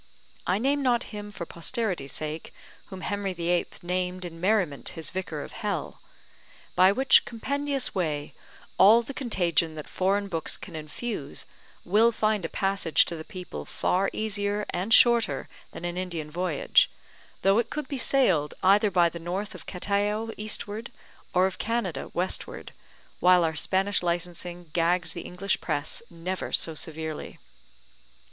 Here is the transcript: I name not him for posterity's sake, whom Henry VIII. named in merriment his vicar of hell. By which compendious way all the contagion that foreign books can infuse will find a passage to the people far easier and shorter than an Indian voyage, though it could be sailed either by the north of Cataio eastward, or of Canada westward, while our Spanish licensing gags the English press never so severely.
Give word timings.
I 0.47 0.57
name 0.57 0.81
not 0.81 1.03
him 1.13 1.31
for 1.31 1.45
posterity's 1.45 2.11
sake, 2.13 2.51
whom 2.87 3.01
Henry 3.01 3.33
VIII. 3.33 3.67
named 3.83 4.25
in 4.25 4.41
merriment 4.41 4.89
his 4.97 5.11
vicar 5.11 5.43
of 5.43 5.51
hell. 5.51 6.01
By 6.75 6.91
which 6.91 7.23
compendious 7.23 7.93
way 7.93 8.33
all 8.79 9.03
the 9.03 9.13
contagion 9.13 9.75
that 9.75 9.87
foreign 9.87 10.27
books 10.27 10.57
can 10.57 10.75
infuse 10.75 11.45
will 11.85 12.11
find 12.11 12.43
a 12.43 12.49
passage 12.49 13.05
to 13.05 13.15
the 13.15 13.23
people 13.23 13.63
far 13.63 14.09
easier 14.11 14.65
and 14.71 14.91
shorter 14.91 15.47
than 15.71 15.85
an 15.85 15.97
Indian 15.97 16.31
voyage, 16.31 16.89
though 17.43 17.59
it 17.59 17.69
could 17.69 17.87
be 17.87 17.99
sailed 17.99 18.55
either 18.63 18.89
by 18.89 19.07
the 19.07 19.19
north 19.19 19.53
of 19.53 19.67
Cataio 19.67 20.31
eastward, 20.35 20.91
or 21.31 21.45
of 21.45 21.59
Canada 21.59 22.09
westward, 22.15 22.73
while 23.19 23.43
our 23.43 23.55
Spanish 23.55 24.01
licensing 24.01 24.71
gags 24.73 25.13
the 25.13 25.21
English 25.21 25.61
press 25.61 26.01
never 26.09 26.51
so 26.51 26.73
severely. 26.73 27.37